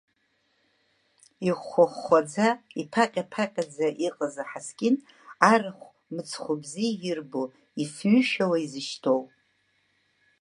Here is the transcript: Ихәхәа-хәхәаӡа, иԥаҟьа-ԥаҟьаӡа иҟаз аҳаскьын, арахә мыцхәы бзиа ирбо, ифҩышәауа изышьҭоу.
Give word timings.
Ихәхәа-хәхәаӡа, 1.47 2.47
иԥаҟьа-ԥаҟьаӡа 2.81 3.87
иҟаз 4.07 4.35
аҳаскьын, 4.43 4.95
арахә 5.51 5.87
мыцхәы 6.13 6.53
бзиа 6.61 6.91
ирбо, 7.07 7.41
ифҩышәауа 7.83 8.57
изышьҭоу. 8.65 9.21